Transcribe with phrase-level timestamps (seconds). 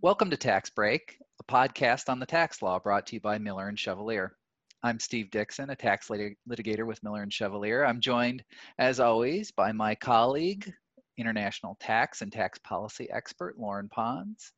[0.00, 3.66] Welcome to Tax Break, a podcast on the tax law brought to you by Miller
[3.66, 4.36] and Chevalier.
[4.84, 7.84] I'm Steve Dixon, a tax lit- litigator with Miller and Chevalier.
[7.84, 8.44] I'm joined,
[8.78, 10.72] as always, by my colleague,
[11.18, 14.52] international tax and tax policy expert Loren Ponds.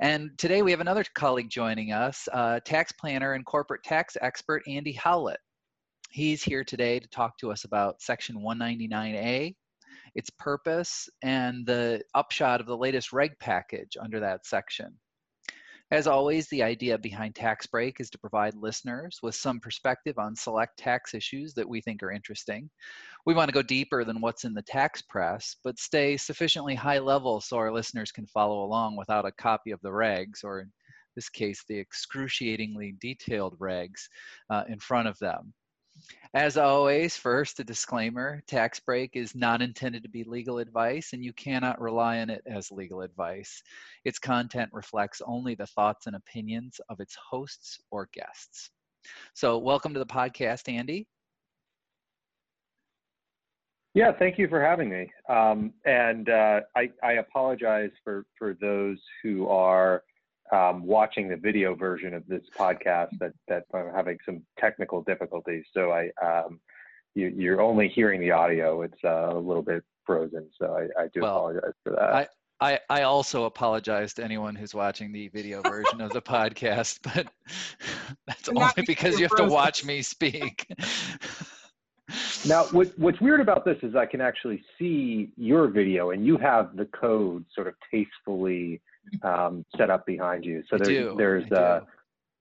[0.00, 4.62] And today we have another colleague joining us, uh, tax planner and corporate tax expert
[4.66, 5.40] Andy Howlett.
[6.10, 9.54] He's here today to talk to us about Section 199A,
[10.14, 14.98] its purpose, and the upshot of the latest reg package under that section.
[15.92, 20.36] As always, the idea behind Tax Break is to provide listeners with some perspective on
[20.36, 22.70] select tax issues that we think are interesting.
[23.26, 27.00] We want to go deeper than what's in the tax press, but stay sufficiently high
[27.00, 30.72] level so our listeners can follow along without a copy of the regs, or in
[31.16, 34.06] this case, the excruciatingly detailed regs
[34.48, 35.52] uh, in front of them.
[36.34, 41.24] As always, first, a disclaimer Tax Break is not intended to be legal advice, and
[41.24, 43.62] you cannot rely on it as legal advice.
[44.04, 48.70] Its content reflects only the thoughts and opinions of its hosts or guests.
[49.34, 51.08] So, welcome to the podcast, Andy.
[53.94, 55.10] Yeah, thank you for having me.
[55.28, 60.04] Um, and uh, I, I, apologize for, for those who are
[60.52, 65.64] um, watching the video version of this podcast that that I'm having some technical difficulties.
[65.72, 66.60] So I um,
[67.14, 68.82] you, are only hearing the audio.
[68.82, 70.48] It's uh, a little bit frozen.
[70.58, 72.14] So I, I do well, apologize for that.
[72.14, 72.28] I,
[72.60, 77.26] I, I also apologize to anyone who's watching the video version of the podcast, but
[78.26, 80.66] that's only because you have to watch me speak.
[82.46, 86.36] now, what, what's weird about this is I can actually see your video, and you
[86.36, 88.80] have the code sort of tastefully
[89.22, 90.62] um, set up behind you.
[90.70, 91.80] So there's there's uh,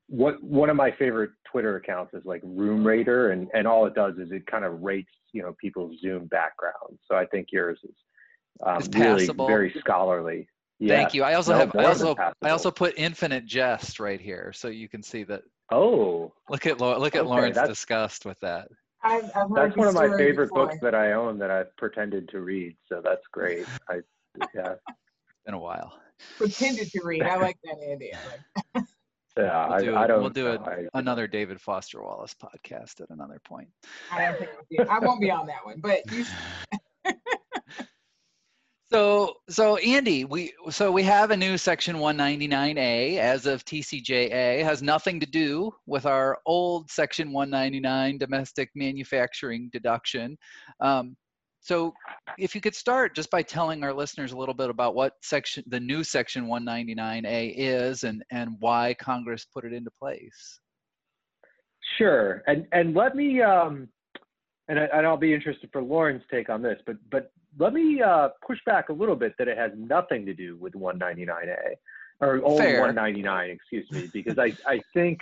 [0.07, 3.93] what one of my favorite Twitter accounts is like Room Rater, and and all it
[3.93, 6.99] does is it kind of rates you know people's Zoom backgrounds.
[7.07, 7.95] So I think yours is
[8.65, 10.47] um, really very scholarly.
[10.85, 11.23] Thank you.
[11.23, 14.87] I also no, have I also I also put infinite jest right here, so you
[14.87, 15.41] can see that.
[15.71, 16.33] Oh.
[16.49, 18.69] Look at look at okay, Loren's disgust with that.
[19.03, 20.67] I've, I've that's one of my favorite before.
[20.67, 22.75] books that I own that I've pretended to read.
[22.87, 23.65] So that's great.
[23.89, 23.95] I
[24.55, 24.71] yeah.
[24.71, 24.81] It's
[25.45, 25.93] been a while
[26.37, 27.23] pretended to read.
[27.23, 28.11] I like that, Andy.
[29.37, 30.21] Yeah, we'll do, I, I don't.
[30.21, 30.59] We'll do a,
[30.95, 33.69] another David Foster Wallace podcast at another point.
[34.11, 36.25] I don't think be, I won't be on that one, but you.
[38.91, 44.81] so so Andy, we so we have a new Section 199A as of TCJA has
[44.81, 50.37] nothing to do with our old Section 199 domestic manufacturing deduction.
[50.81, 51.15] Um,
[51.69, 51.93] so
[52.39, 55.63] if you could start just by telling our listeners a little bit about what section
[55.67, 60.59] the new section 199A is and, and why Congress put it into place.
[61.99, 62.41] Sure.
[62.47, 63.87] And and let me um
[64.67, 68.01] and, I, and I'll be interested for Loren's take on this, but but let me
[68.01, 71.75] uh, push back a little bit that it has nothing to do with 199A
[72.19, 72.81] or old Fair.
[72.81, 75.19] 199, excuse me, because I, I think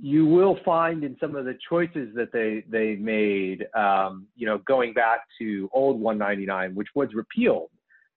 [0.00, 4.58] you will find in some of the choices that they they made, um, you know,
[4.58, 7.70] going back to old 199, which was repealed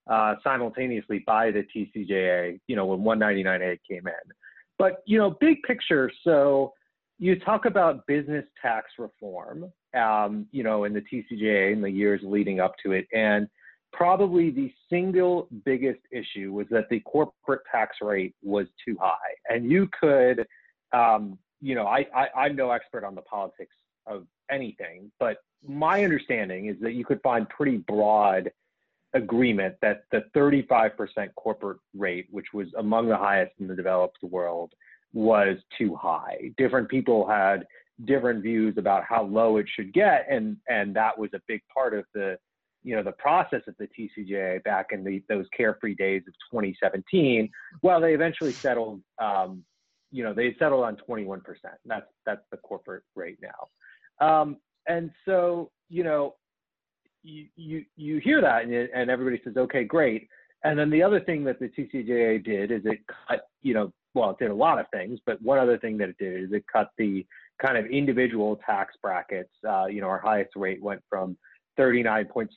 [0.07, 4.31] uh, simultaneously by the TCJA, you know, when 199A came in.
[4.77, 6.11] But you know, big picture.
[6.23, 6.73] So
[7.17, 12.21] you talk about business tax reform, um, you know, in the TCJA in the years
[12.23, 13.47] leading up to it, and
[13.91, 19.17] probably the single biggest issue was that the corporate tax rate was too high,
[19.49, 20.45] and you could
[20.93, 23.75] um, you know, I, I I'm no expert on the politics
[24.07, 28.51] of anything, but my understanding is that you could find pretty broad
[29.13, 30.91] agreement that the 35%
[31.35, 34.73] corporate rate, which was among the highest in the developed world,
[35.13, 36.51] was too high.
[36.57, 37.65] Different people had
[38.05, 41.93] different views about how low it should get, and and that was a big part
[41.93, 42.37] of the
[42.83, 47.49] you know the process of the TCJA back in the, those carefree days of 2017.
[47.81, 49.63] Well, they eventually settled um,
[50.11, 51.41] you know, they settled on 21%.
[51.85, 54.25] That's that's the corporate rate now.
[54.25, 54.57] Um,
[54.87, 56.35] and so, you know,
[57.23, 60.27] you you you hear that and, and everybody says, okay, great.
[60.63, 64.31] And then the other thing that the TCJA did is it cut, you know, well,
[64.31, 66.65] it did a lot of things, but one other thing that it did is it
[66.71, 67.25] cut the
[67.61, 69.49] kind of individual tax brackets.
[69.67, 71.37] Uh, you know, our highest rate went from
[71.79, 72.49] 39.6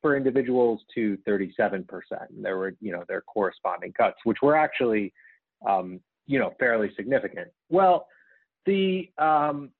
[0.00, 1.84] for individuals to 37%.
[2.30, 5.12] And there were, you know, their corresponding cuts, which were actually
[5.68, 6.00] um,
[6.30, 7.48] you know, fairly significant.
[7.70, 8.06] Well,
[8.64, 9.70] the um,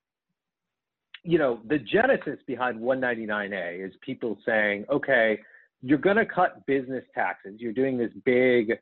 [1.23, 5.39] you know, the genesis behind 199A is people saying, okay,
[5.81, 7.57] you're going to cut business taxes.
[7.59, 8.73] You're doing this big,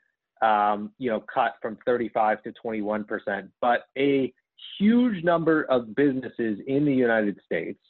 [0.41, 4.33] um, you know, cut from 35 to 21 percent, but a
[4.79, 7.81] huge number of businesses in the United States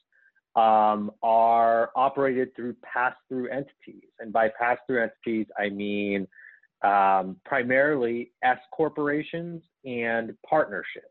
[0.56, 6.26] um, are operated through pass-through entities, and by pass-through entities, I mean
[6.82, 11.06] um, primarily S corporations and partnerships.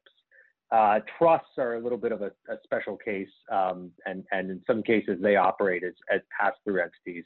[0.72, 4.62] Uh, trusts are a little bit of a, a special case, um, and, and in
[4.68, 7.24] some cases they operate as, as pass-through entities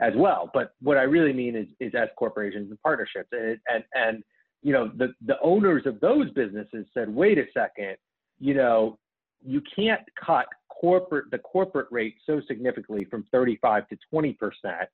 [0.00, 0.50] as well.
[0.54, 3.28] But what I really mean is, is S corporations and partnerships.
[3.32, 4.22] And, and, and
[4.62, 7.96] you know, the, the owners of those businesses said, wait a second,
[8.38, 8.98] you know,
[9.44, 14.88] you can't cut corporate the corporate rate so significantly from 35 to 20 percent,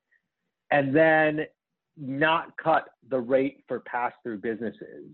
[0.70, 1.40] and then
[1.96, 5.06] not cut the rate for pass-through businesses.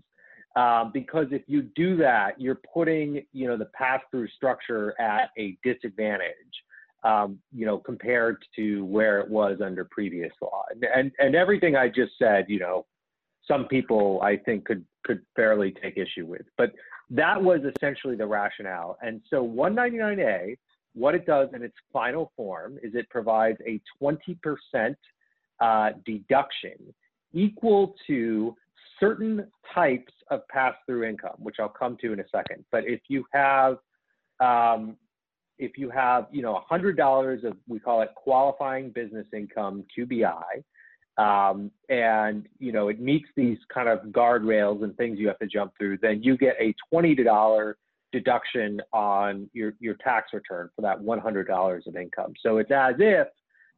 [0.55, 5.57] Um, because if you do that, you're putting you know the pass-through structure at a
[5.63, 6.33] disadvantage.
[7.03, 11.75] Um, you know, compared to where it was under previous law, And, and and everything
[11.77, 12.85] I just said, you know,
[13.47, 16.73] some people I think could could fairly take issue with, but
[17.09, 18.97] that was essentially the rationale.
[19.01, 20.57] And so 199A,
[20.93, 24.95] what it does in its final form is it provides a 20%
[25.61, 26.93] uh, deduction
[27.33, 28.55] equal to
[28.99, 32.65] certain types of pass-through income, which I'll come to in a second.
[32.71, 33.77] But if you have,
[34.39, 34.97] um,
[35.57, 40.63] if you have, you know, $100 of, we call it qualifying business income QBI,
[41.17, 45.47] um, and you know it meets these kind of guardrails and things you have to
[45.47, 47.73] jump through, then you get a $20
[48.11, 52.33] deduction on your, your tax return for that $100 of income.
[52.41, 53.27] So it's as if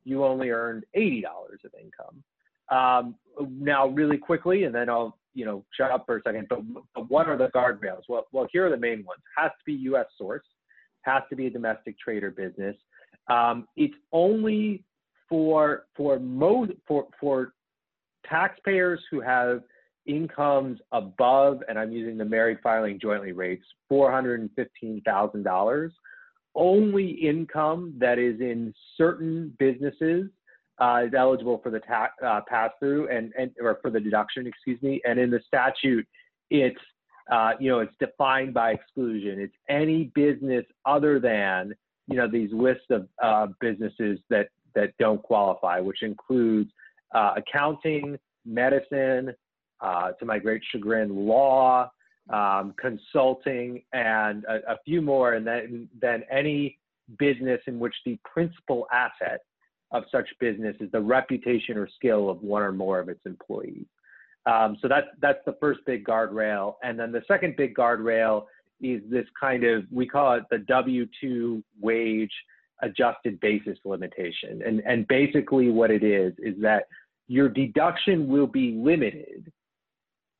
[0.03, 1.23] you only earned $80
[1.65, 2.23] of income.
[2.71, 3.15] Um,
[3.49, 6.47] now, really quickly, and then I'll you know shut up for a second.
[6.49, 6.59] But,
[6.95, 8.03] but what are the guardrails?
[8.07, 9.21] Well, well, here are the main ones.
[9.37, 10.05] Has to be U.S.
[10.17, 10.45] source.
[11.01, 12.75] Has to be a domestic trader business.
[13.27, 14.83] Um, it's only
[15.27, 17.53] for for most for for
[18.29, 19.61] taxpayers who have
[20.05, 25.43] incomes above, and I'm using the married filing jointly rates, four hundred and fifteen thousand
[25.43, 25.91] dollars.
[26.55, 30.29] Only income that is in certain businesses
[30.79, 34.47] uh, is eligible for the tax uh, pass through and, and or for the deduction,
[34.47, 35.01] excuse me.
[35.05, 36.05] And in the statute,
[36.49, 36.79] it's
[37.31, 39.39] uh, you know it's defined by exclusion.
[39.39, 41.73] It's any business other than
[42.07, 46.71] you know these lists of uh, businesses that that don't qualify, which includes
[47.13, 49.33] uh, accounting, medicine,
[49.81, 51.89] uh, to my great chagrin, law,
[52.29, 56.77] um, consulting, and a, a, few more, and then, then any
[57.17, 59.41] business in which the principal asset
[59.91, 63.85] of such business is the reputation or skill of one or more of its employees.
[64.45, 68.45] Um, so that's that's the first big guardrail, and then the second big guardrail
[68.81, 72.31] is this kind of we call it the W two wage
[72.81, 74.61] adjusted basis limitation.
[74.65, 76.83] And, and basically what it is, is that
[77.27, 79.51] your deduction will be limited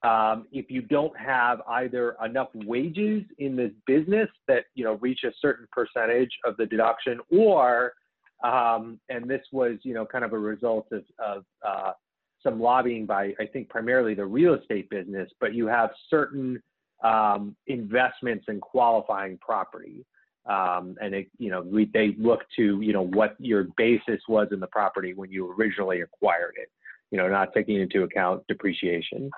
[0.04, 5.24] um, if you don't have either enough wages in this business that you know reach
[5.24, 7.94] a certain percentage of the deduction, or
[8.44, 11.92] um, and this was you know kind of a result of, of uh,
[12.42, 16.62] some lobbying by I think primarily the real estate business, but you have certain
[17.04, 20.06] um, investments in qualifying property.
[20.48, 24.48] Um, and it, you know, we, they look to, you know, what your basis was
[24.52, 26.70] in the property when you originally acquired it,
[27.12, 29.30] you know, not taking into account depreciation.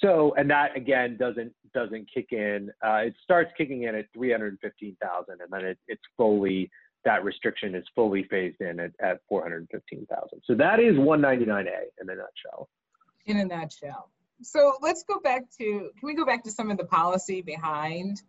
[0.00, 2.70] So, and that again doesn't doesn't kick in.
[2.84, 6.70] Uh, it starts kicking in at 315,000, and then it, it's fully
[7.04, 10.40] that restriction is fully phased in at, at 415,000.
[10.44, 11.66] So that is 199A
[12.00, 12.68] in a nutshell.
[13.26, 14.10] In a nutshell.
[14.42, 15.64] So let's go back to.
[15.64, 18.20] Can we go back to some of the policy behind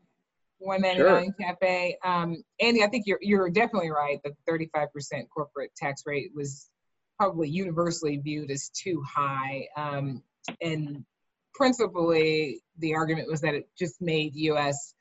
[0.59, 1.47] 199 sure.
[1.47, 1.97] cafe.
[2.03, 4.19] Um, Andy, I think you're you're definitely right.
[4.23, 6.69] The 35% corporate tax rate was
[7.17, 10.21] probably universally viewed as too high, um,
[10.61, 11.05] and
[11.59, 14.95] principally the argument was that it just made U.S.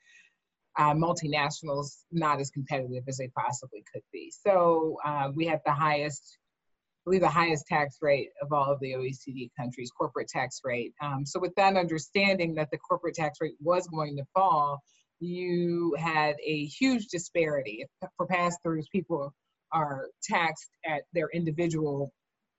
[0.77, 4.31] Uh, multinationals not as competitive as they possibly could be.
[4.45, 8.79] So uh, we had the highest, I believe, the highest tax rate of all of
[8.79, 10.93] the OECD countries, corporate tax rate.
[11.01, 14.81] Um, so with that understanding that the corporate tax rate was going to fall
[15.19, 17.85] you had a huge disparity.
[18.17, 19.33] For pass throughs, people
[19.71, 22.13] are taxed at their individual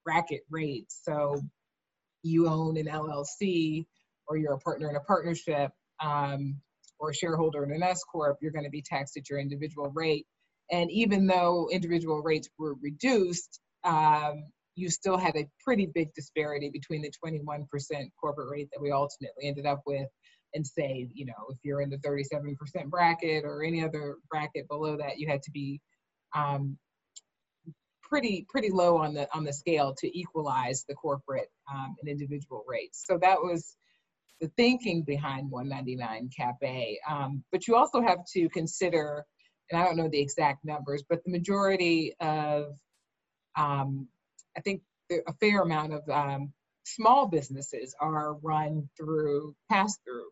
[0.05, 1.01] bracket rates.
[1.03, 1.41] So
[2.23, 3.85] you own an LLC
[4.27, 5.71] or you're a partner in a partnership
[6.03, 6.57] um,
[6.99, 9.91] or a shareholder in an S Corp, you're going to be taxed at your individual
[9.95, 10.27] rate.
[10.71, 14.45] And even though individual rates were reduced, um,
[14.77, 17.67] you still had a pretty big disparity between the 21%
[18.21, 20.07] corporate rate that we ultimately ended up with
[20.55, 22.57] and say, you know, if you're in the 37%
[22.89, 25.81] bracket or any other bracket below that, you had to be
[26.35, 26.77] um,
[28.11, 32.65] pretty pretty low on the on the scale to equalize the corporate um, and individual
[32.69, 33.05] rates.
[33.07, 33.77] So that was
[34.41, 36.99] the thinking behind 199 Cap A.
[37.09, 39.25] Um, but you also have to consider,
[39.71, 42.75] and I don't know the exact numbers, but the majority of,
[43.57, 44.09] um,
[44.57, 46.53] I think a fair amount of um,
[46.85, 50.31] small businesses are run through pass-through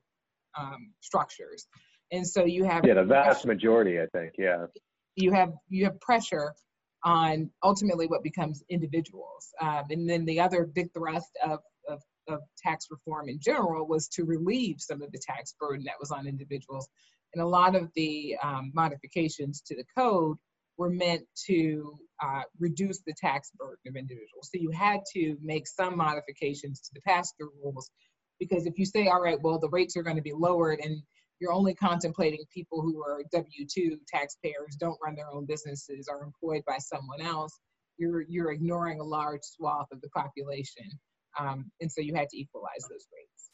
[0.58, 1.66] um, structures,
[2.10, 4.66] and so you have yeah the vast majority, I think, yeah.
[5.16, 6.54] You have you have pressure
[7.04, 12.40] on ultimately what becomes individuals, um, and then the other big thrust of, of of
[12.58, 16.26] tax reform in general was to relieve some of the tax burden that was on
[16.26, 16.88] individuals,
[17.34, 20.36] and a lot of the um, modifications to the code
[20.76, 24.48] were meant to uh, reduce the tax burden of individuals.
[24.52, 27.90] So you had to make some modifications to the pass-through rules
[28.38, 31.02] because if you say, all right, well, the rates are going to be lowered and
[31.40, 36.62] you're only contemplating people who are W-2 taxpayers, don't run their own businesses, are employed
[36.66, 37.60] by someone else,
[37.98, 40.86] you're, you're ignoring a large swath of the population.
[41.38, 43.50] Um, and so you had to equalize those rates.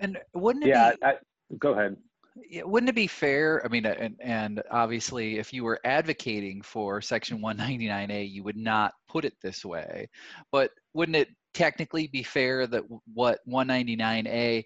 [0.00, 1.14] And wouldn't it yeah, be, I,
[1.58, 1.96] go ahead
[2.64, 3.62] wouldn't it be fair?
[3.64, 8.94] I mean, and, and obviously, if you were advocating for Section 199A, you would not
[9.08, 10.08] put it this way.
[10.50, 12.82] But wouldn't it technically be fair that
[13.12, 14.64] what 199A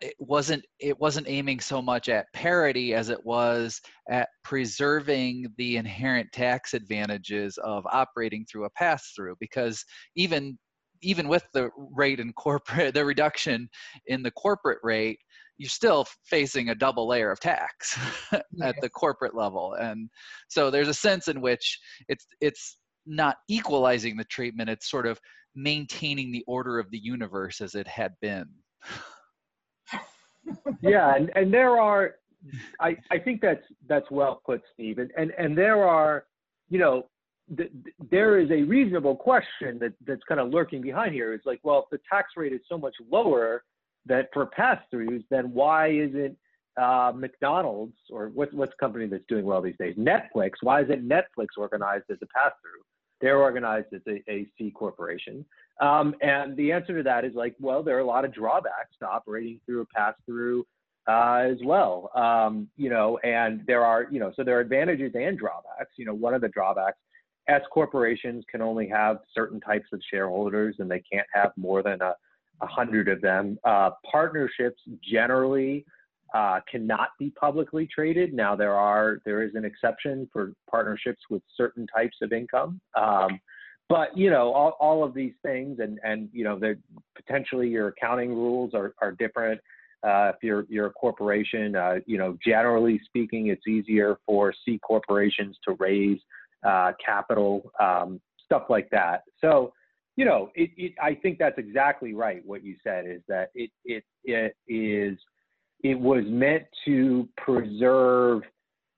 [0.00, 5.76] it wasn't it wasn't aiming so much at parity as it was at preserving the
[5.76, 9.34] inherent tax advantages of operating through a pass through?
[9.40, 9.84] Because
[10.16, 10.58] even
[11.02, 13.68] even with the rate in corporate, the reduction
[14.06, 15.18] in the corporate rate,
[15.58, 17.98] you're still facing a double layer of tax
[18.62, 20.08] at the corporate level and
[20.48, 22.78] so there's a sense in which it's it's
[23.10, 25.20] not equalizing the treatment it's sort of
[25.54, 28.46] maintaining the order of the universe as it had been
[30.80, 32.14] yeah and, and there are
[32.80, 36.24] I, I think that's that's well put steve and and, and there are
[36.68, 37.06] you know
[37.56, 37.72] th-
[38.10, 41.80] there is a reasonable question that that's kind of lurking behind here it's like well
[41.80, 43.64] if the tax rate is so much lower
[44.06, 46.36] that for pass-throughs, then why isn't
[46.80, 49.94] uh, McDonald's or what, what's company that's doing well these days?
[49.96, 50.52] Netflix.
[50.62, 52.82] Why isn't Netflix organized as a pass-through?
[53.20, 55.44] They're organized as a, a C corporation.
[55.80, 58.96] Um, and the answer to that is like, well, there are a lot of drawbacks
[59.00, 60.66] to operating through a pass-through
[61.08, 62.10] uh, as well.
[62.14, 65.92] Um, you know, and there are, you know, so there are advantages and drawbacks.
[65.96, 66.98] You know, one of the drawbacks
[67.48, 72.00] S corporations can only have certain types of shareholders and they can't have more than
[72.02, 72.14] a
[72.62, 73.58] a hundred of them.
[73.64, 75.84] Uh, partnerships generally
[76.34, 78.32] uh, cannot be publicly traded.
[78.32, 82.80] Now there are there is an exception for partnerships with certain types of income.
[82.96, 83.40] Um,
[83.88, 86.58] but you know all, all of these things and and you know
[87.16, 89.60] potentially your accounting rules are, are different
[90.06, 94.78] uh, if you're you're a corporation uh, you know generally speaking it's easier for c
[94.78, 96.20] corporations to raise
[96.64, 99.72] uh, capital um, stuff like that so
[100.20, 102.42] you know, it, it, I think that's exactly right.
[102.44, 105.18] What you said is that it, it, it is,
[105.82, 108.42] it was meant to preserve,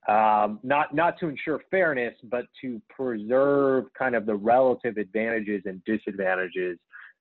[0.09, 5.83] um, not, not to ensure fairness, but to preserve kind of the relative advantages and
[5.85, 6.79] disadvantages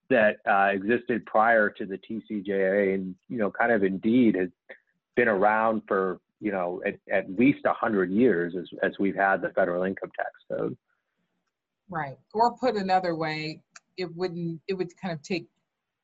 [0.10, 4.50] that uh, existed prior to the TCJA and, you know, kind of indeed has
[5.15, 9.50] been around for, you know, at, at least hundred years as, as we've had the
[9.50, 10.75] federal income tax code.
[11.89, 12.18] Right.
[12.34, 13.62] Or put another way,
[13.98, 15.48] it wouldn't it would kind of take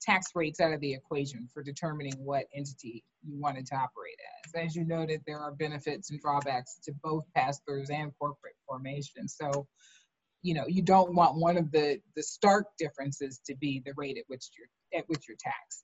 [0.01, 4.65] tax rates out of the equation for determining what entity you wanted to operate as.
[4.67, 9.27] As you noted, there are benefits and drawbacks to both pass-throughs and corporate formation.
[9.27, 9.67] So,
[10.41, 14.17] you know, you don't want one of the the stark differences to be the rate
[14.17, 15.83] at which you're at which you're taxed.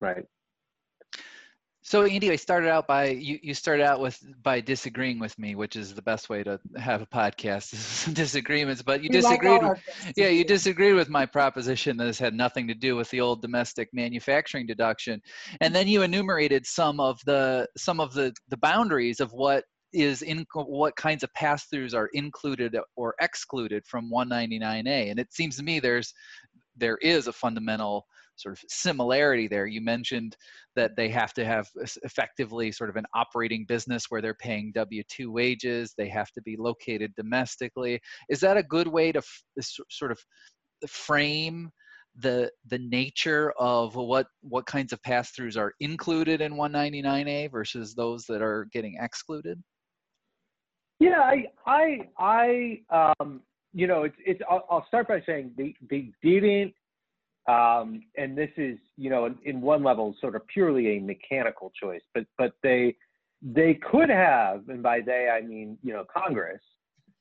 [0.00, 0.24] Right.
[1.82, 5.54] So Andy, I started out by you, you started out with by disagreeing with me,
[5.54, 8.82] which is the best way to have a podcast disagreements.
[8.82, 9.62] But you we disagreed.
[9.62, 9.78] Like
[10.14, 13.40] yeah, you disagreed with my proposition that this had nothing to do with the old
[13.40, 15.22] domestic manufacturing deduction,
[15.62, 20.22] and then you enumerated some of the some of the the boundaries of what is
[20.22, 25.10] in what kinds of pass-throughs are included or excluded from 199A.
[25.10, 26.12] And it seems to me there's
[26.76, 28.06] there is a fundamental
[28.40, 29.66] sort of similarity there.
[29.66, 30.36] You mentioned
[30.76, 31.68] that they have to have
[32.02, 36.42] effectively sort of an operating business where they're paying W 2 wages, they have to
[36.42, 38.00] be located domestically.
[38.28, 40.18] Is that a good way to f- sort of
[40.88, 41.70] frame?
[42.16, 48.24] the the nature of what what kinds of pass-throughs are included in 199A versus those
[48.26, 49.62] that are getting excluded?
[50.98, 53.42] Yeah, I I I um
[53.72, 56.74] you know it's it's I'll, I'll start by saying they they didn't
[57.48, 61.72] um, and this is, you know, in, in, one level, sort of purely a mechanical
[61.80, 62.96] choice, but but they
[63.42, 66.60] they could have, and by they I mean, you know, Congress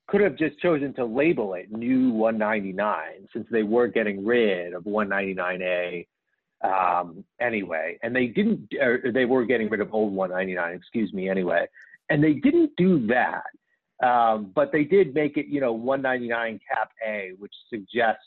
[0.10, 4.84] could have just chosen to label it new 199 since they were getting rid of
[4.84, 6.08] 199A
[6.64, 8.70] um, anyway, and they didn't,
[9.14, 11.66] they were getting rid of old 199, excuse me, anyway,
[12.10, 13.44] and they didn't do that.
[14.06, 18.24] Um, but they did make it, you know, 199 cap A, which suggests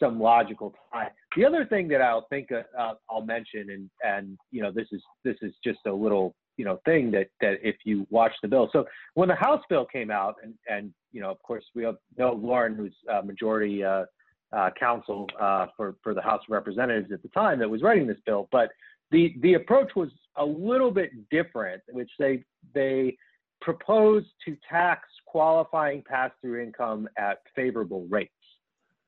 [0.00, 1.10] some logical tie.
[1.36, 5.02] The other thing that I'll think uh, I'll mention, and and you know, this is
[5.24, 8.68] this is just a little you know thing that that if you watch the bill.
[8.72, 11.96] So when the House bill came out, and and you know, of course, we have
[12.18, 14.04] know Loren, who's uh, majority uh,
[14.52, 18.06] uh, counsel uh, for for the House of Representatives at the time that was writing
[18.06, 18.70] this bill, but
[19.10, 22.42] the the approach was a little bit different, which they
[22.74, 23.16] they
[23.60, 28.32] proposed to tax qualifying pass-through income at favorable rates,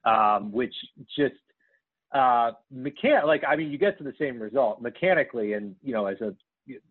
[0.05, 0.75] um, which
[1.17, 1.35] just
[2.15, 6.07] uh, mechan- like I mean, you get to the same result mechanically, and you know,
[6.07, 6.35] as a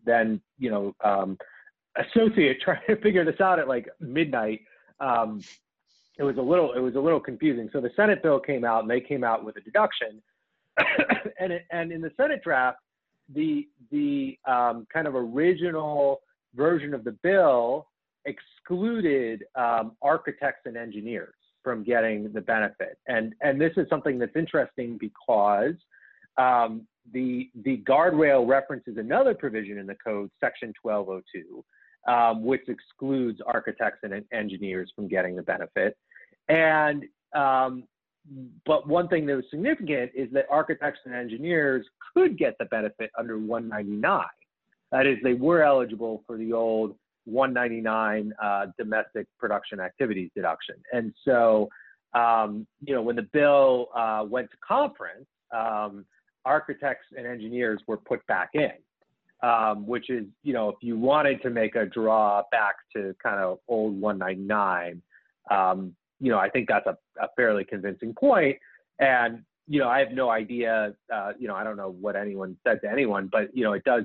[0.04, 1.38] then you know um,
[1.96, 4.60] associate trying to figure this out at like midnight.
[5.00, 5.40] Um,
[6.18, 7.70] it was a little it was a little confusing.
[7.72, 10.22] So the Senate bill came out, and they came out with a deduction,
[11.38, 12.78] and it, and in the Senate draft,
[13.32, 16.20] the the um, kind of original
[16.54, 17.88] version of the bill
[18.24, 22.98] excluded um, architects and engineers from getting the benefit.
[23.06, 25.74] And and this is something that's interesting because
[26.38, 31.64] um, the the guardrail references another provision in the code, section 1202,
[32.12, 35.96] um, which excludes architects and engineers from getting the benefit.
[36.48, 37.04] And
[37.34, 37.84] um,
[38.66, 43.10] but one thing that was significant is that architects and engineers could get the benefit
[43.18, 44.24] under 199.
[44.92, 50.76] That is, they were eligible for the old 199 uh, domestic production activities deduction.
[50.92, 51.68] And so,
[52.14, 56.04] um, you know, when the bill uh, went to conference, um,
[56.44, 58.72] architects and engineers were put back in,
[59.42, 63.38] um, which is, you know, if you wanted to make a draw back to kind
[63.38, 65.02] of old 199,
[65.50, 68.56] um, you know, I think that's a, a fairly convincing point.
[68.98, 72.56] And, you know, I have no idea, uh, you know, I don't know what anyone
[72.64, 74.04] said to anyone, but, you know, it does,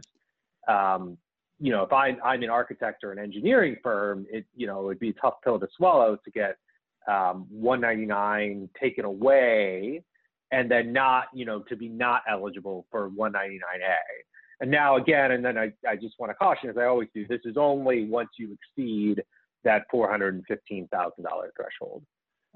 [0.67, 1.17] um,
[1.59, 4.85] you know, if I, I'm an architect or an engineering firm, it, you know, it
[4.85, 6.57] would be a tough pill to swallow to get
[7.07, 10.03] um, 199 taken away
[10.51, 13.95] and then not, you know, to be not eligible for 199A.
[14.59, 17.27] And now again, and then I, I just want to caution, as I always do,
[17.27, 19.23] this is only once you exceed
[19.63, 20.41] that $415,000
[21.55, 22.03] threshold.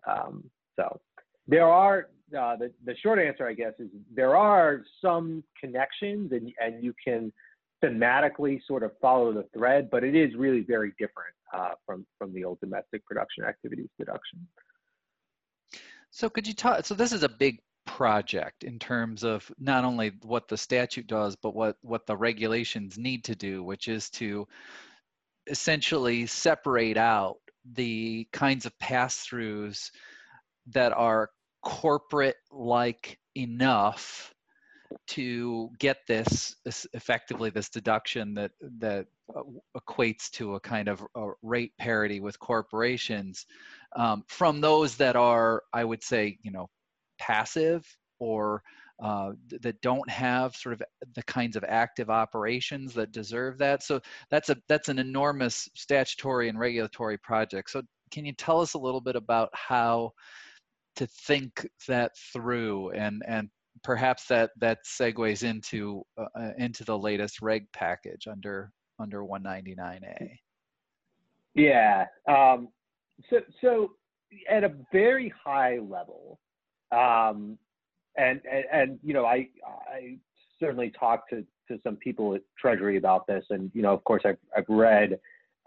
[0.08, 1.00] Um, so
[1.48, 6.52] there are, uh, the, the short answer, I guess, is there are some connections and,
[6.60, 7.32] and you can
[7.84, 12.34] thematically sort of follow the thread, but it is really very different uh, from, from
[12.34, 14.48] the old domestic production activities deduction.
[16.12, 20.12] So could you talk, so this is a big project in terms of not only
[20.24, 24.48] what the statute does, but what, what the regulations need to do, which is to
[25.48, 27.38] essentially separate out
[27.74, 29.90] the kinds of pass-throughs
[30.68, 31.30] that are
[31.64, 34.31] corporate like enough
[35.08, 39.42] to get this, this, effectively this deduction that that uh,
[39.78, 43.46] equates to a kind of a rate parity with corporations
[43.96, 46.70] um, from those that are i would say you know
[47.20, 47.86] passive
[48.20, 48.62] or
[49.02, 50.84] uh, that don't have sort of
[51.16, 53.82] the kinds of active operations that deserve that.
[53.82, 54.00] So
[54.30, 57.72] that's a that's an enormous statutory and regulatory project.
[57.72, 60.12] So can you tell us a little bit about how
[60.98, 63.50] to think that through and and
[63.84, 70.38] perhaps that that segues into uh, uh into the latest reg package under under 199A.
[71.56, 72.06] Yeah.
[72.28, 72.70] Um,
[73.30, 73.92] so so
[74.50, 76.40] at a very high level,
[76.92, 77.58] um,
[78.18, 80.18] and, and, and you know, I I
[80.60, 84.24] certainly talked to to some people at Treasury about this, and you know, of course,
[84.26, 85.20] I've I've read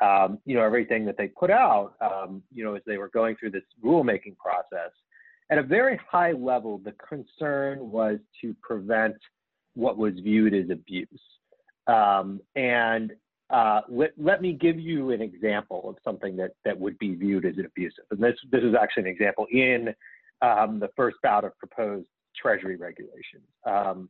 [0.03, 3.37] um, you know everything that they put out, um, you know, as they were going
[3.37, 4.91] through this rulemaking process.
[5.51, 9.17] At a very high level, the concern was to prevent
[9.75, 11.09] what was viewed as abuse.
[11.87, 13.13] Um, and
[13.51, 17.45] uh, let, let me give you an example of something that, that would be viewed
[17.45, 18.05] as abusive.
[18.11, 19.95] And this, this is actually an example in
[20.41, 22.07] um, the first bout of proposed
[22.41, 23.45] Treasury regulations.
[23.67, 24.09] Um,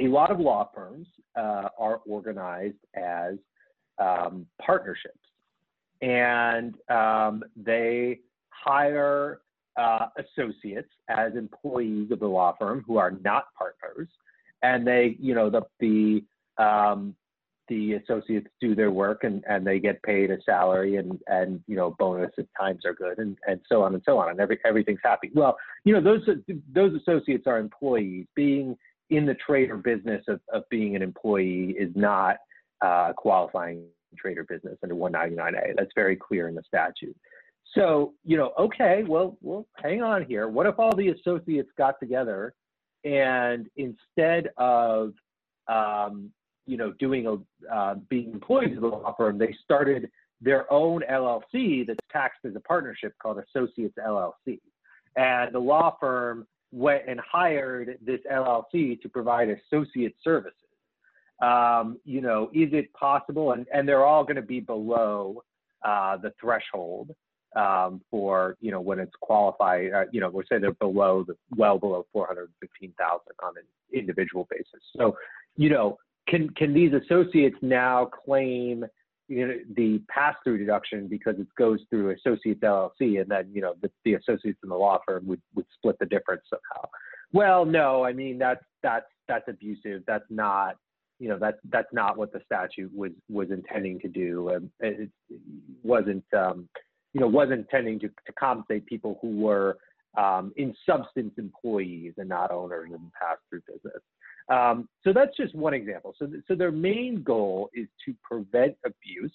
[0.00, 3.34] a lot of law firms uh, are organized as
[3.98, 5.14] um, partnerships,
[6.02, 8.18] and um, they
[8.50, 9.40] hire
[9.76, 14.08] uh, associates as employees of the law firm who are not partners,
[14.62, 16.24] and they, you know, the the
[16.62, 17.14] um,
[17.68, 21.76] the associates do their work and, and they get paid a salary and, and you
[21.76, 24.58] know bonus if times are good and, and so on and so on and every,
[24.64, 25.30] everything's happy.
[25.34, 26.22] Well, you know those
[26.72, 28.26] those associates are employees.
[28.34, 28.76] Being
[29.10, 32.36] in the trader business of, of being an employee is not
[32.80, 33.84] uh, qualifying
[34.16, 35.74] trader business under 199A.
[35.76, 37.16] That's very clear in the statute.
[37.74, 40.48] So you know, okay, well, well, hang on here.
[40.48, 42.54] What if all the associates got together
[43.04, 45.12] and instead of
[45.68, 46.30] um,
[46.66, 50.10] you know, doing a uh, being employees of the law firm, they started
[50.40, 54.60] their own LLC that's taxed as a partnership called Associates LLC.
[55.16, 60.52] And the law firm went and hired this LLC to provide associate services.
[61.42, 63.52] Um, you know, is it possible?
[63.52, 65.42] And, and they're all going to be below
[65.84, 67.10] uh, the threshold
[67.56, 71.36] um, for, you know, when it's qualified, uh, you know, we're saying they're below the,
[71.56, 74.82] well below 415,000 on an individual basis.
[74.96, 75.16] So,
[75.56, 78.84] you know, can, can these associates now claim
[79.28, 83.74] you know, the pass-through deduction because it goes through associates LLC, and then you know
[83.80, 86.88] the, the associates in the law firm would, would split the difference somehow.
[87.32, 90.02] Well, no, I mean that's that's that's abusive.
[90.06, 90.76] That's not
[91.18, 94.54] you know that's that's not what the statute was was intending to do.
[94.54, 95.10] Um, it
[95.82, 96.68] wasn't um,
[97.14, 99.78] you know wasn't intending to, to compensate people who were
[100.18, 104.02] um, in substance employees and not owners in the pass-through business.
[104.48, 106.14] Um, so that's just one example.
[106.18, 109.32] So, th- so their main goal is to prevent abuse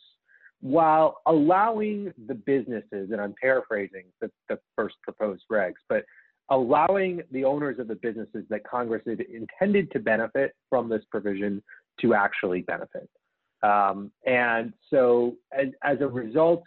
[0.61, 6.03] while allowing the businesses, and I'm paraphrasing the, the first proposed regs, but
[6.49, 11.63] allowing the owners of the businesses that Congress had intended to benefit from this provision
[12.01, 13.09] to actually benefit.
[13.61, 16.63] Um, and so as, as a result,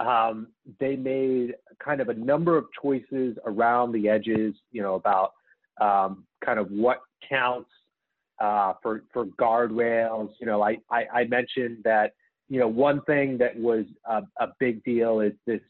[0.00, 5.32] um, they made kind of a number of choices around the edges, you know, about
[5.80, 7.70] um, kind of what counts
[8.40, 10.30] uh, for for guardrails.
[10.40, 12.14] You know, I, I, I mentioned that
[12.48, 15.60] you know one thing that was a, a big deal is this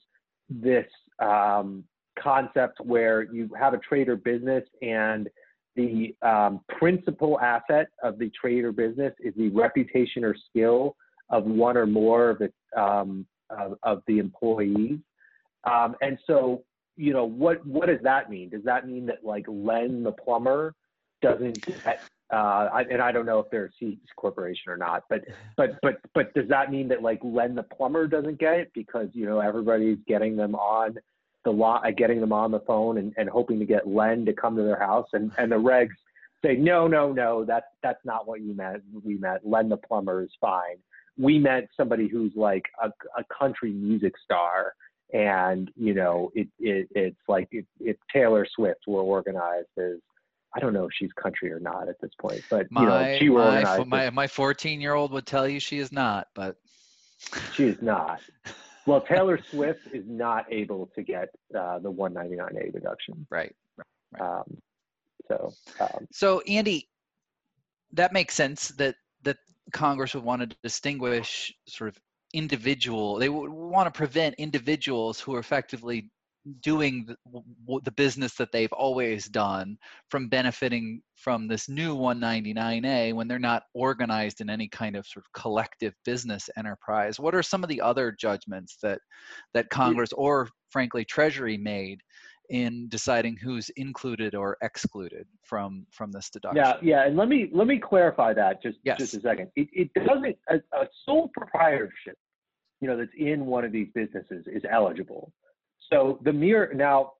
[0.50, 0.86] this
[1.20, 1.84] um,
[2.22, 5.28] concept where you have a trader business and
[5.76, 10.96] the um, principal asset of the trader business is the reputation or skill
[11.30, 12.42] of one or more of
[12.76, 14.98] um, of, of, the employees.
[15.64, 16.64] Um, and so,
[16.96, 18.48] you know, what what does that mean?
[18.48, 20.74] Does that mean that like Len the plumber
[21.20, 25.04] doesn't get uh, I, and I don't know if they're a C corporation or not,
[25.08, 25.24] but
[25.56, 29.08] but but but does that mean that like Len the plumber doesn't get it because
[29.12, 30.96] you know everybody's getting them on
[31.44, 34.34] the lot, uh, getting them on the phone and, and hoping to get Len to
[34.34, 35.96] come to their house, and and the regs
[36.44, 38.82] say no no no that's that's not what you meant.
[39.02, 40.76] We meant Len the plumber is fine.
[41.18, 44.74] We met somebody who's like a, a country music star
[45.12, 49.96] and you know it, it it's like if, if Taylor Swift were organized as
[50.54, 53.18] I don't know if she's country or not at this point, but my, you know,
[53.18, 56.56] she my, my, my 14 year old would tell you she is not, but
[57.54, 58.20] she is not.
[58.86, 63.26] Well, Taylor Swift is not able to get uh, the 199A deduction.
[63.28, 63.54] Right.
[63.76, 64.20] right.
[64.22, 64.56] Um,
[65.28, 66.88] so, um, so Andy,
[67.92, 68.94] that makes sense that
[69.72, 71.98] Congress would want to distinguish sort of
[72.34, 73.18] individual.
[73.18, 76.10] They would want to prevent individuals who are effectively
[76.62, 79.76] doing the, the, business that they've always done
[80.08, 85.24] from benefiting from this new 199A when they're not organized in any kind of sort
[85.26, 87.20] of collective business enterprise.
[87.20, 89.00] What are some of the other judgments that
[89.52, 92.00] that Congress or frankly Treasury made
[92.50, 96.64] in deciding who's included or excluded from from this deduction?
[96.64, 98.98] Yeah, yeah, and let me let me clarify that just yes.
[98.98, 99.50] just a second.
[99.56, 102.16] It, it doesn't a, a sole proprietorship,
[102.80, 105.32] you know, that's in one of these businesses is eligible
[105.90, 107.12] so the mere now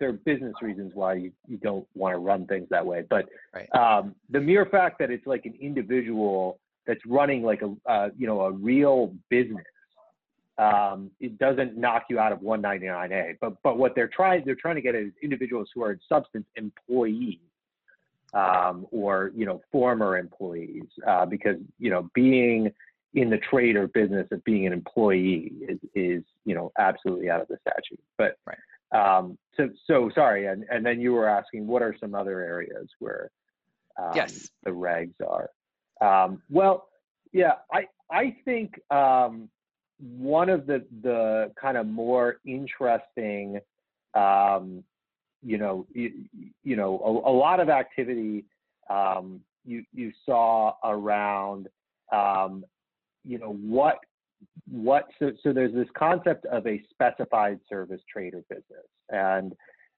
[0.00, 3.26] there are business reasons why you, you don't want to run things that way, but
[3.54, 3.72] right.
[3.72, 8.26] um, the mere fact that it's like an individual that's running like a uh, you
[8.26, 9.64] know a real business,
[10.58, 13.36] um, it doesn't knock you out of 199A.
[13.40, 16.46] But but what they're trying they're trying to get is individuals who are in substance
[16.56, 17.38] employees
[18.34, 22.70] um, or you know former employees uh, because you know being
[23.14, 27.40] in the trade or business of being an employee is, is you know absolutely out
[27.40, 28.00] of the statute.
[28.16, 29.18] But right.
[29.18, 32.88] um, so so sorry, and and then you were asking what are some other areas
[32.98, 33.30] where
[33.98, 35.50] um, yes the regs are.
[36.00, 36.88] Um, well,
[37.32, 39.48] yeah, I I think um,
[40.02, 43.60] one of the the kind of more interesting,
[44.14, 44.82] um,
[45.42, 46.12] you know, you,
[46.64, 48.44] you know, a, a, lot of activity
[48.90, 51.68] um, you you saw around
[52.12, 52.64] um,
[53.24, 53.98] you know what
[54.70, 58.86] what so, so there's this concept of a specified service trader business.
[59.10, 59.52] And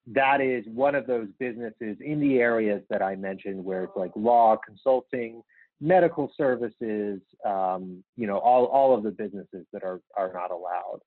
[0.07, 4.11] that is one of those businesses in the areas that i mentioned where it's like
[4.15, 5.43] law consulting
[5.85, 11.01] medical services um, you know all, all of the businesses that are are not allowed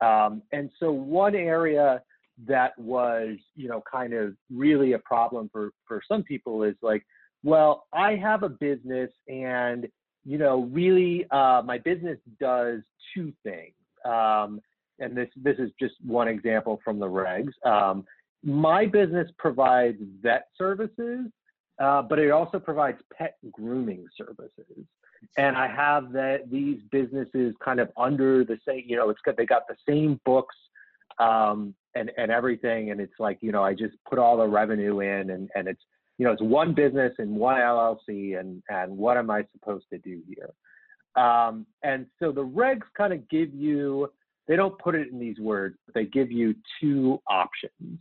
[0.00, 2.02] um, and so one area
[2.46, 7.04] that was you know kind of really a problem for for some people is like
[7.42, 9.86] well i have a business and
[10.24, 12.80] you know, really, uh, my business does
[13.14, 13.74] two things.
[14.04, 14.60] Um,
[14.98, 17.52] and this this is just one example from the regs.
[17.66, 18.04] Um,
[18.42, 21.26] my business provides vet services,
[21.78, 24.86] uh, but it also provides pet grooming services.
[25.36, 29.36] and I have that these businesses kind of under the same, you know, it's got
[29.36, 30.54] they got the same books
[31.18, 35.00] um, and and everything, and it's like you know I just put all the revenue
[35.00, 35.82] in, and and it's
[36.18, 39.98] you know it's one business and one LLC, and and what am I supposed to
[39.98, 40.50] do here?
[41.22, 44.08] Um, and so the regs kind of give you
[44.46, 47.98] they don't put it in these words, but they give you two options.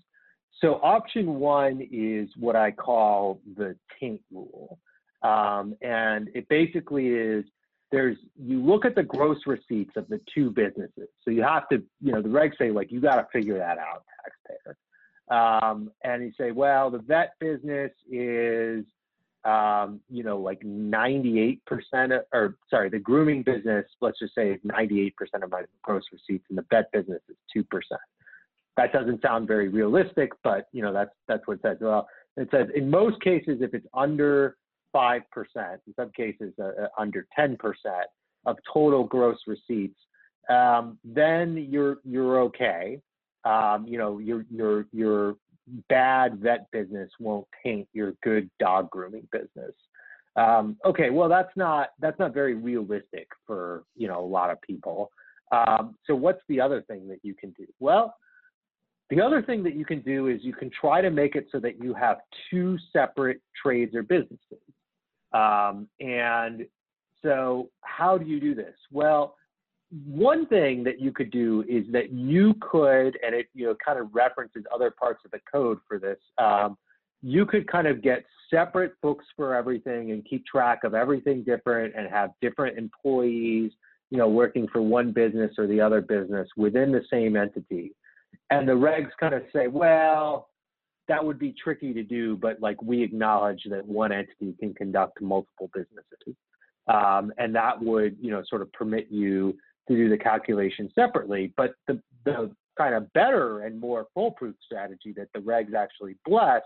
[0.63, 4.79] So option one is what I call the taint rule.
[5.21, 7.43] Um, and it basically is
[7.91, 11.09] there's you look at the gross receipts of the two businesses.
[11.23, 13.77] So you have to, you know, the regs say like you got to figure that
[13.77, 14.77] out, taxpayer.
[15.29, 18.85] Um, and you say, well, the vet business is,
[19.43, 21.59] um, you know, like 98%
[22.05, 26.45] of, or sorry, the grooming business, let's just say is 98% of my gross receipts,
[26.49, 27.63] and the vet business is 2%.
[28.77, 31.77] That doesn't sound very realistic, but you know, that's that's what it says.
[31.79, 32.07] Well,
[32.37, 34.57] it says in most cases, if it's under
[34.95, 35.21] 5%,
[35.55, 37.57] in some cases uh, uh under 10%
[38.45, 39.99] of total gross receipts,
[40.49, 42.99] um, then you're you're okay.
[43.45, 45.35] Um, you know, your your your
[45.89, 49.73] bad vet business won't taint your good dog grooming business.
[50.35, 54.61] Um, okay, well that's not that's not very realistic for you know a lot of
[54.61, 55.11] people.
[55.51, 57.67] Um, so what's the other thing that you can do?
[57.79, 58.15] Well,
[59.09, 61.59] the other thing that you can do is you can try to make it so
[61.59, 62.17] that you have
[62.49, 64.59] two separate trades or businesses.
[65.33, 66.65] Um, and
[67.21, 68.75] so, how do you do this?
[68.91, 69.35] Well,
[70.05, 73.99] one thing that you could do is that you could, and it you know kind
[73.99, 76.17] of references other parts of the code for this.
[76.37, 76.77] Um,
[77.21, 81.95] you could kind of get separate books for everything and keep track of everything different
[81.95, 83.71] and have different employees,
[84.09, 87.93] you know, working for one business or the other business within the same entity.
[88.59, 90.49] And the regs kind of say, well,
[91.07, 95.21] that would be tricky to do, but like we acknowledge that one entity can conduct
[95.21, 96.35] multiple businesses.
[96.87, 101.53] Um, and that would, you know, sort of permit you to do the calculation separately.
[101.57, 106.61] But the, the kind of better and more foolproof strategy that the regs actually bless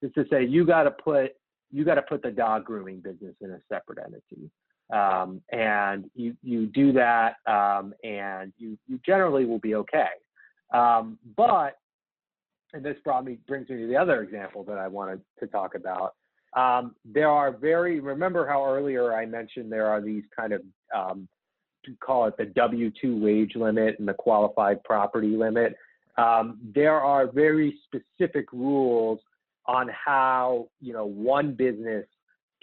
[0.00, 1.32] is to say you got to put
[1.70, 4.50] you got to put the dog grooming business in a separate entity.
[4.92, 10.10] Um, and you you do that, um, and you you generally will be okay.
[10.72, 11.78] Um, but
[12.74, 16.14] and this me brings me to the other example that I wanted to talk about.
[16.54, 20.62] Um, there are very remember how earlier I mentioned there are these kind of
[20.94, 21.28] um,
[22.00, 25.76] call it the W-2 wage limit and the qualified property limit.
[26.16, 29.20] Um, there are very specific rules
[29.66, 32.06] on how you know one business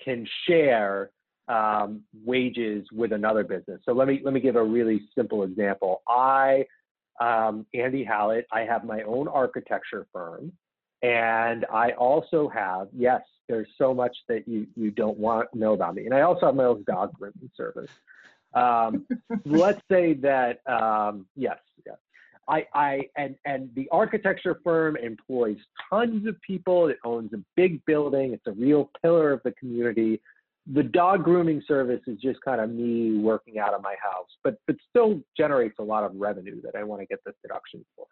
[0.04, 1.10] can share
[1.48, 3.82] um, wages with another business.
[3.86, 6.04] So let me let me give a really simple example.
[6.08, 6.66] I
[7.20, 8.48] um, Andy Howlett.
[8.52, 10.52] I have my own architecture firm,
[11.02, 15.74] and I also have yes, there's so much that you you don't want to know
[15.74, 17.92] about me, and I also have my own dog grooming service.
[18.54, 19.06] Um,
[19.46, 21.98] let's say that um, yes, yes.
[22.48, 25.58] I, I and and the architecture firm employs
[25.90, 26.88] tons of people.
[26.88, 28.34] It owns a big building.
[28.34, 30.22] It's a real pillar of the community
[30.68, 34.56] the dog grooming service is just kind of me working out of my house, but
[34.68, 38.06] but still generates a lot of revenue that I want to get this deduction for.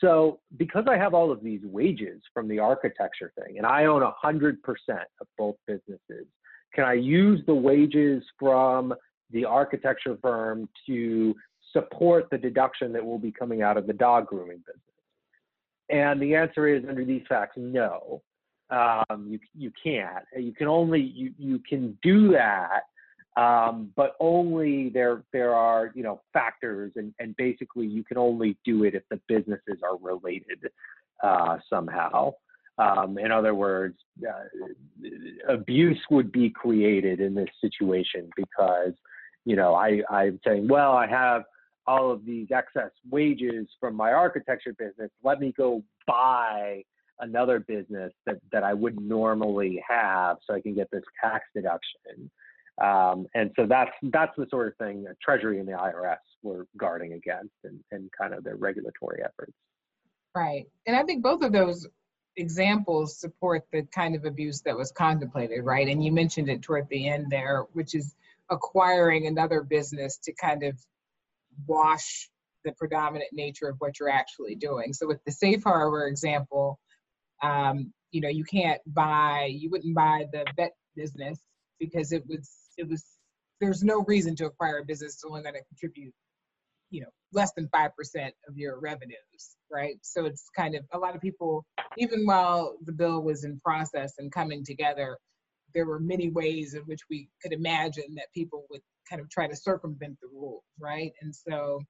[0.00, 4.02] So because I have all of these wages from the architecture thing, and I own
[4.16, 6.26] hundred percent of both businesses,
[6.74, 8.94] can I use the wages from
[9.30, 11.34] the architecture firm to
[11.72, 14.80] support the deduction that will be coming out of the dog grooming business?
[15.90, 18.22] And the answer is under these facts, no
[18.72, 20.24] um, you you can't.
[20.36, 22.82] You can only you you can do that,
[23.36, 28.56] um, but only there there are you know factors, and and basically you can only
[28.64, 30.70] do it if the businesses are related
[31.22, 32.32] uh, somehow.
[32.78, 38.94] Um, in other words, uh, abuse would be created in this situation because
[39.44, 41.42] you know I I'm saying well I have
[41.86, 45.10] all of these excess wages from my architecture business.
[45.22, 46.84] Let me go buy
[47.20, 52.30] another business that, that I wouldn't normally have so I can get this tax deduction.
[52.80, 56.66] Um, and so that's that's the sort of thing that Treasury and the IRS were
[56.78, 59.52] guarding against and, and kind of their regulatory efforts.
[60.34, 60.66] Right.
[60.86, 61.86] And I think both of those
[62.36, 65.86] examples support the kind of abuse that was contemplated, right?
[65.86, 68.14] And you mentioned it toward the end there, which is
[68.50, 70.78] acquiring another business to kind of
[71.66, 72.30] wash
[72.64, 74.92] the predominant nature of what you're actually doing.
[74.92, 76.78] So with the safe harbor example,
[77.42, 81.38] um, you know, you can't buy, you wouldn't buy the vet business
[81.80, 83.04] because it was, it was,
[83.60, 86.12] there's no reason to acquire a business that's only going to contribute,
[86.90, 87.88] you know, less than 5%
[88.48, 89.94] of your revenues, right?
[90.02, 91.64] So it's kind of, a lot of people,
[91.96, 95.16] even while the bill was in process and coming together,
[95.74, 99.46] there were many ways in which we could imagine that people would kind of try
[99.46, 101.12] to circumvent the rules, right?
[101.22, 101.80] And so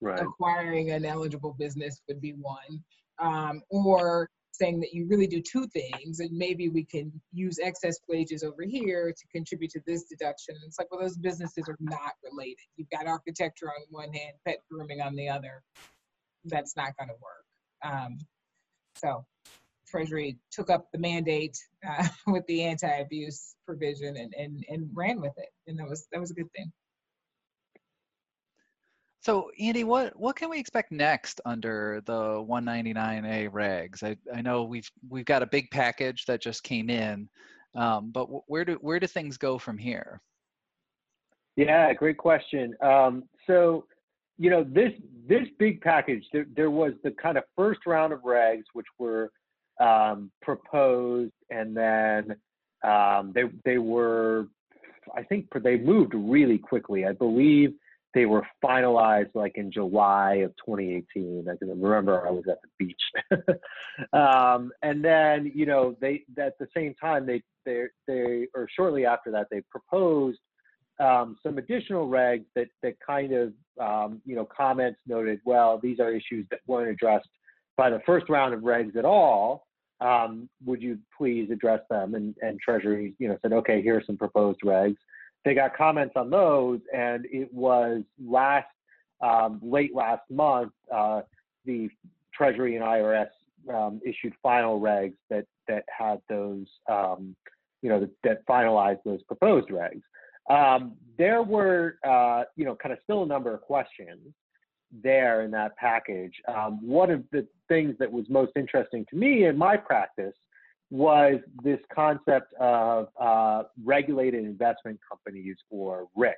[0.00, 0.20] right.
[0.20, 2.84] acquiring an eligible business would be one.
[3.18, 7.96] Um, or saying that you really do two things and maybe we can use excess
[8.08, 10.56] wages over here to contribute to this deduction.
[10.66, 12.56] It's like, well, those businesses are not related.
[12.76, 15.62] You've got architecture on one hand, pet grooming on the other.
[16.44, 17.94] That's not going to work.
[17.94, 18.18] Um,
[18.96, 19.24] so
[19.86, 21.56] Treasury took up the mandate
[21.88, 25.48] uh, with the anti-abuse provision and, and, and ran with it.
[25.66, 26.72] And that was, that was a good thing.
[29.28, 34.02] So Andy, what what can we expect next under the 199A regs?
[34.02, 37.28] I, I know we've we've got a big package that just came in,
[37.74, 40.22] um, but where do where do things go from here?
[41.56, 42.74] Yeah, great question.
[42.80, 43.84] Um, so
[44.38, 44.92] you know this
[45.26, 49.30] this big package there, there was the kind of first round of regs which were
[49.78, 52.34] um, proposed and then
[52.82, 54.46] um, they they were
[55.14, 57.04] I think they moved really quickly.
[57.04, 57.74] I believe
[58.14, 61.46] they were finalized like in July of 2018.
[61.50, 63.02] I can remember I was at the beach.
[64.12, 69.04] um, and then, you know, they at the same time they they they or shortly
[69.04, 70.38] after that they proposed
[71.00, 76.00] um, some additional regs that that kind of um, you know comments noted well these
[76.00, 77.28] are issues that weren't addressed
[77.76, 79.66] by the first round of regs at all.
[80.00, 82.14] Um, would you please address them?
[82.14, 84.96] And and Treasury you know said okay here are some proposed regs
[85.44, 88.66] they got comments on those, and it was last
[89.20, 91.22] um, late last month uh,
[91.64, 91.88] the
[92.32, 93.28] Treasury and IRS
[93.72, 97.34] um, issued final regs that that had those um,
[97.82, 100.02] you know that, that, finalized those proposed regs.
[100.50, 104.20] Um, there were uh, you know kind of still a number of questions
[105.02, 106.32] there in that package.
[106.48, 110.34] Um, one of the things that was most interesting to me in my practice
[110.90, 116.34] was this concept of uh, regulated investment companies or RICs.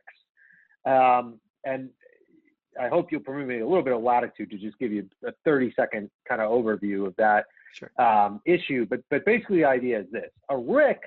[0.86, 1.90] Um, and
[2.80, 5.32] I hope you'll permit me a little bit of latitude to just give you a
[5.44, 7.90] 30 second kind of overview of that sure.
[7.98, 8.86] um, issue.
[8.86, 11.00] But, but basically the idea is this, a RIC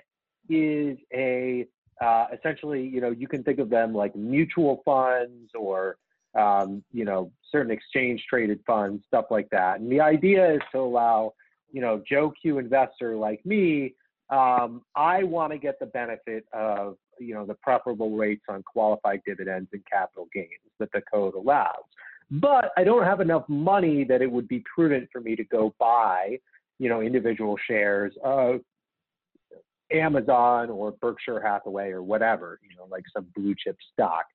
[0.50, 1.66] is a,
[2.02, 5.98] uh, essentially, you know, you can think of them like mutual funds or,
[6.38, 9.80] um, you know, certain exchange traded funds, stuff like that.
[9.80, 11.34] And the idea is to allow
[11.74, 13.96] you know, Joe Q investor like me,
[14.30, 19.22] um, I want to get the benefit of, you know, the preferable rates on qualified
[19.26, 20.48] dividends and capital gains
[20.80, 21.84] that the code allows.
[22.32, 25.76] But I don't have enough money that it would be prudent for me to go
[25.80, 26.40] buy,
[26.80, 28.62] you know, individual shares of
[29.92, 34.26] Amazon or Berkshire Hathaway or whatever, you know, like some blue chip stock.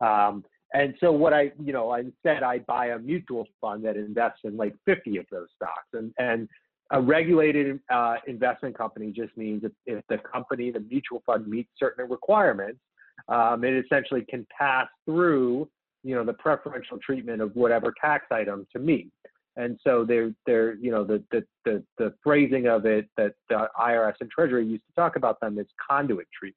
[0.00, 4.40] Um, and so what I, you know, instead I buy a mutual fund that invests
[4.44, 5.88] in like 50 of those stocks.
[5.94, 6.48] And, and
[6.90, 11.68] a regulated uh, investment company just means if, if, the company, the mutual fund meets
[11.78, 12.80] certain requirements,
[13.28, 15.68] um, it essentially can pass through,
[16.02, 19.10] you know, the preferential treatment of whatever tax item to me.
[19.56, 23.68] And so they're, they're you know, the, the, the, the phrasing of it that the
[23.78, 26.56] IRS and Treasury used to talk about them is conduit treatment.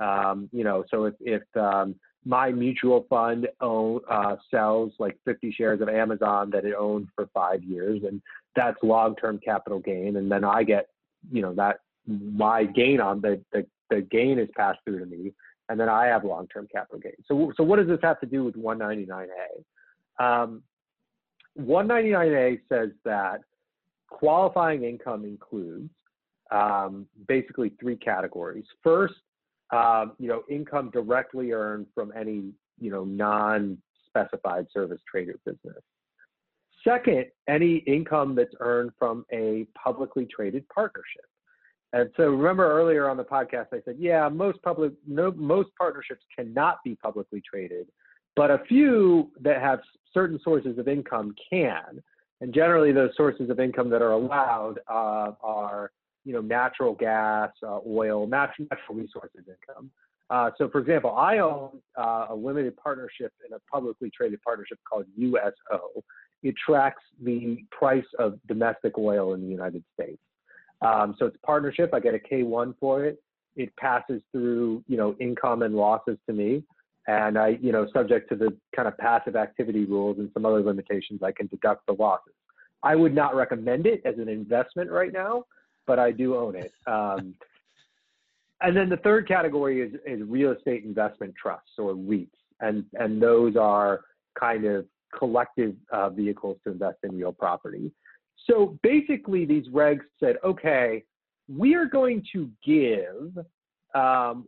[0.00, 5.52] Um, you know, so if, if um, my mutual fund own, uh, sells like 50
[5.52, 8.22] shares of Amazon that it owned for five years, and
[8.56, 10.88] that's long-term capital gain, and then I get,
[11.30, 15.32] you know, that my gain on the the, the gain is passed through to me,
[15.68, 17.14] and then I have long-term capital gain.
[17.26, 19.24] So, so what does this have to do with 199A?
[20.18, 20.62] Um,
[21.58, 23.40] 199A says that
[24.08, 25.90] qualifying income includes
[26.50, 28.64] um, basically three categories.
[28.82, 29.14] First,
[29.74, 35.82] um, you know, income directly earned from any, you know, non-specified service trader business.
[36.84, 41.24] Second, any income that's earned from a publicly traded partnership.
[41.92, 46.24] And so remember earlier on the podcast, I said, yeah, most public, no, most partnerships
[46.36, 47.86] cannot be publicly traded,
[48.36, 49.80] but a few that have
[50.12, 52.02] certain sources of income can.
[52.40, 55.92] And generally, those sources of income that are allowed uh, are
[56.24, 59.90] you know, natural gas, uh, oil, natural, natural resources income.
[60.30, 64.78] Uh, so, for example, I own uh, a limited partnership in a publicly traded partnership
[64.88, 66.02] called USO.
[66.42, 70.20] It tracks the price of domestic oil in the United States.
[70.82, 71.90] Um, so it's a partnership.
[71.92, 73.22] I get a K1 for it.
[73.56, 76.64] It passes through, you know, income and losses to me,
[77.06, 80.60] and I, you know, subject to the kind of passive activity rules and some other
[80.60, 82.32] limitations, I can deduct the losses.
[82.82, 85.44] I would not recommend it as an investment right now
[85.86, 86.72] but I do own it.
[86.86, 87.34] Um,
[88.60, 92.28] and then the third category is, is real estate investment trusts or REITs,
[92.60, 94.02] and and those are
[94.38, 97.92] kind of collective uh, vehicles to invest in real property.
[98.46, 101.04] So basically, these regs said, okay,
[101.48, 103.44] we are going to give
[103.94, 104.46] um,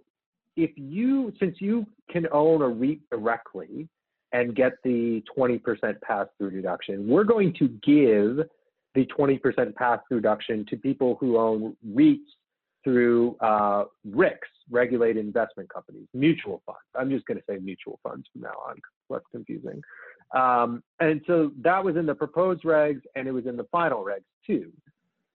[0.57, 3.89] if you, since you can own a REIT directly
[4.32, 8.49] and get the 20% pass through deduction, we're going to give
[8.97, 12.24] the 20% pass through deduction to people who own REITs
[12.82, 14.38] through uh, RICs,
[14.70, 16.80] regulated investment companies, mutual funds.
[16.99, 18.76] I'm just going to say mutual funds from now on,
[19.11, 19.82] less confusing.
[20.34, 24.03] Um, and so that was in the proposed regs and it was in the final
[24.03, 24.72] regs too.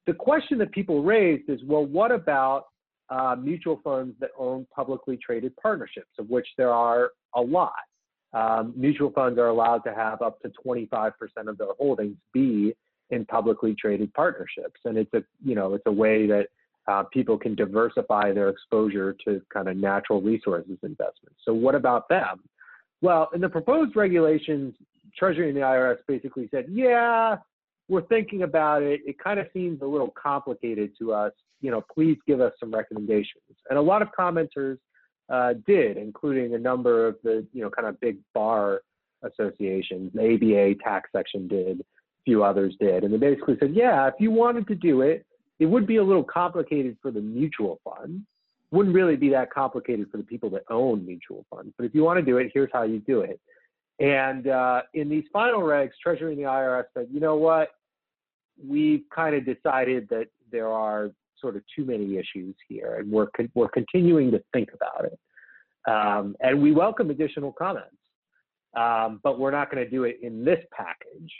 [0.07, 2.65] The question that people raised is, well, what about
[3.09, 7.73] uh, mutual funds that own publicly traded partnerships, of which there are a lot?
[8.33, 11.11] Um, mutual funds are allowed to have up to 25%
[11.47, 12.73] of their holdings be
[13.11, 16.47] in publicly traded partnerships, and it's a you know it's a way that
[16.87, 21.39] uh, people can diversify their exposure to kind of natural resources investments.
[21.45, 22.41] So what about them?
[23.01, 24.75] Well, in the proposed regulations,
[25.17, 27.37] Treasury and the IRS basically said, yeah,
[27.87, 29.01] we're thinking about it.
[29.05, 31.33] It kind of seems a little complicated to us.
[31.61, 33.43] You know, please give us some recommendations.
[33.69, 34.77] And a lot of commenters
[35.29, 38.81] uh, did, including a number of the, you know, kind of big bar
[39.23, 40.11] associations.
[40.13, 41.83] The ABA tax section did,
[42.25, 43.03] few others did.
[43.03, 45.25] And they basically said, yeah, if you wanted to do it,
[45.59, 48.23] it would be a little complicated for the mutual fund.
[48.71, 51.73] Wouldn't really be that complicated for the people that own mutual funds.
[51.77, 53.39] But if you want to do it, here's how you do it.
[53.99, 57.69] And uh, in these final regs, Treasury and the IRS said, you know what?
[58.67, 63.27] we've kind of decided that there are sort of too many issues here, and we're
[63.35, 65.19] con- we're continuing to think about it.
[65.89, 67.95] Um, and we welcome additional comments,
[68.77, 71.31] um, but we're not going to do it in this package.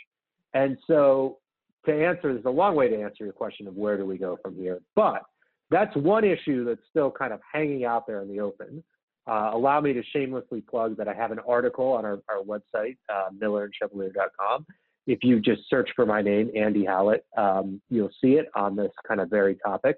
[0.54, 1.38] And so,
[1.86, 4.38] to answer, there's a long way to answer your question of where do we go
[4.42, 4.80] from here.
[4.94, 5.22] But
[5.70, 8.84] that's one issue that's still kind of hanging out there in the open.
[9.26, 12.96] Uh, allow me to shamelessly plug that I have an article on our, our website,
[13.08, 14.66] uh, millerandchevalier.com,
[15.06, 18.92] if you just search for my name, Andy Howlett, um, you'll see it on this
[19.06, 19.96] kind of very topic.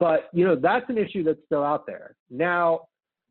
[0.00, 2.88] But you know that's an issue that's still out there now,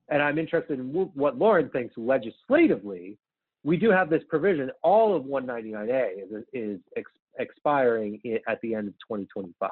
[0.09, 3.17] and I'm interested in what Loren thinks legislatively.
[3.63, 4.71] We do have this provision.
[4.81, 9.69] All of 199A is, is ex- expiring at the end of 2025.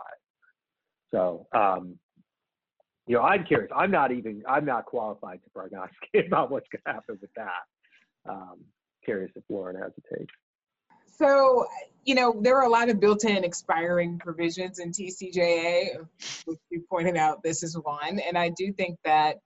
[1.12, 1.98] So, um,
[3.08, 3.72] you know, I'm curious.
[3.76, 4.44] I'm not even.
[4.48, 8.30] I'm not qualified to prognosticate about what's going to happen with that.
[8.30, 8.60] Um,
[9.04, 10.30] curious if Loren has a take.
[11.08, 11.66] So,
[12.06, 15.98] you know, there are a lot of built-in expiring provisions in TCJA,
[16.46, 18.20] which you pointed out this is one.
[18.20, 19.38] And I do think that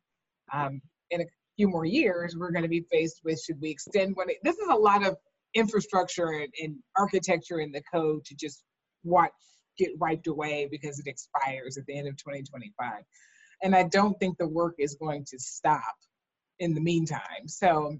[0.53, 1.25] um, in a
[1.55, 4.27] few more years, we're going to be faced with should we extend one?
[4.43, 5.15] This is a lot of
[5.53, 8.63] infrastructure and, and architecture in the code to just
[9.03, 9.31] watch
[9.77, 13.03] get wiped away because it expires at the end of 2025.
[13.63, 15.95] And I don't think the work is going to stop
[16.59, 17.47] in the meantime.
[17.47, 17.97] So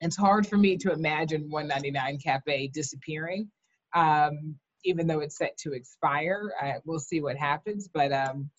[0.00, 3.50] it's hard for me to imagine 199 Cap A disappearing,
[3.94, 6.52] um, even though it's set to expire.
[6.60, 8.50] I, we'll see what happens, but um,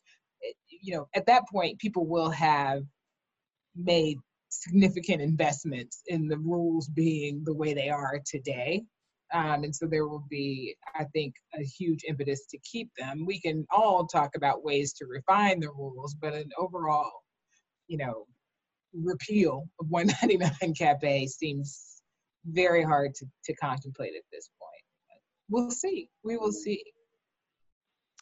[0.41, 2.83] it, you know, at that point, people will have
[3.83, 4.17] made
[4.49, 8.83] significant investments in the rules being the way they are today.
[9.31, 13.25] Um, and so there will be, I think, a huge impetus to keep them.
[13.27, 17.11] We can all talk about ways to refine the rules, but an overall,
[17.87, 18.25] you know,
[18.93, 22.01] repeal of 199 Cap A seems
[22.45, 25.21] very hard to, to contemplate at this point.
[25.49, 26.09] we'll see.
[26.23, 26.83] We will see.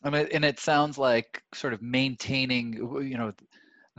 [0.04, 3.34] I mean, and it sounds like sort of maintaining, you know,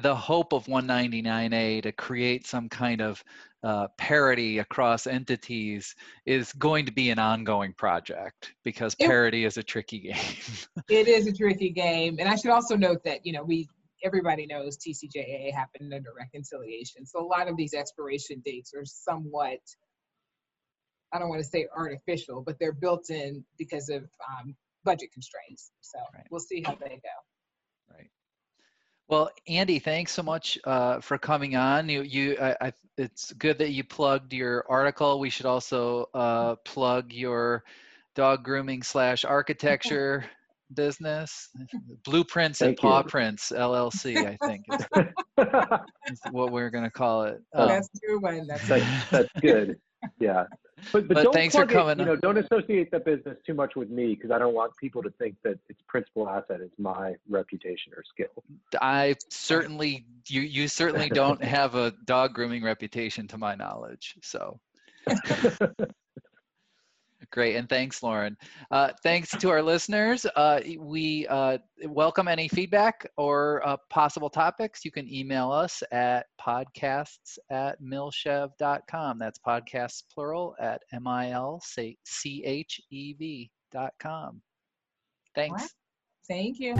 [0.00, 3.22] the hope of 199A to create some kind of
[3.64, 5.94] uh, parity across entities
[6.26, 10.44] is going to be an ongoing project because parity it, is a tricky game.
[10.88, 12.16] it is a tricky game.
[12.20, 13.68] And I should also note that, you know, we
[14.04, 17.04] everybody knows TCJA happened under reconciliation.
[17.04, 19.58] So a lot of these expiration dates are somewhat,
[21.12, 25.72] I don't want to say artificial, but they're built in because of um, budget constraints.
[25.80, 26.24] So right.
[26.30, 27.27] we'll see how they go.
[29.10, 29.16] Right.
[29.16, 31.88] Well, Andy, thanks so much uh, for coming on.
[31.88, 35.20] You, you, I, I, it's good that you plugged your article.
[35.20, 37.64] We should also uh, plug your
[38.14, 40.24] dog grooming slash architecture
[40.74, 41.48] business
[42.04, 43.04] blueprints and paw you.
[43.04, 44.86] prints llc i think is,
[46.10, 49.76] is what we're going to call it um, that's true one that's, that's, that's good
[50.20, 50.44] yeah
[50.92, 53.74] but, but, but thanks for coming it, you know don't associate the business too much
[53.76, 57.14] with me because i don't want people to think that its principal asset is my
[57.28, 58.42] reputation or skill.
[58.80, 64.60] I certainly you you certainly don't have a dog grooming reputation to my knowledge so
[67.30, 68.38] Great, and thanks, Loren.
[68.70, 70.24] Uh, thanks to our listeners.
[70.34, 74.82] Uh, we uh, welcome any feedback or uh, possible topics.
[74.84, 79.18] You can email us at podcasts at milchev.com.
[79.18, 81.60] That's podcasts plural at M-I-L-C-H-E-V
[83.70, 84.40] dot com.
[85.34, 85.74] Thanks.
[86.26, 86.74] Thank you.